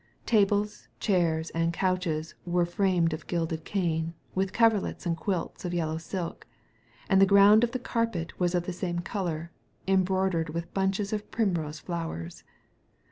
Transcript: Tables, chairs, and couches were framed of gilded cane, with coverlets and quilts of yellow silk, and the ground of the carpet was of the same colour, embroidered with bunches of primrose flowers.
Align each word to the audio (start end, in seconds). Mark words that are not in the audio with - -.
Tables, 0.25 0.87
chairs, 0.99 1.51
and 1.51 1.71
couches 1.71 2.33
were 2.43 2.65
framed 2.65 3.13
of 3.13 3.27
gilded 3.27 3.63
cane, 3.65 4.15
with 4.33 4.51
coverlets 4.51 5.05
and 5.05 5.15
quilts 5.15 5.63
of 5.63 5.75
yellow 5.75 5.99
silk, 5.99 6.47
and 7.07 7.21
the 7.21 7.27
ground 7.29 7.63
of 7.63 7.71
the 7.71 7.77
carpet 7.77 8.39
was 8.39 8.55
of 8.55 8.65
the 8.65 8.73
same 8.73 9.01
colour, 9.01 9.51
embroidered 9.87 10.49
with 10.49 10.73
bunches 10.73 11.13
of 11.13 11.29
primrose 11.29 11.77
flowers. 11.79 12.43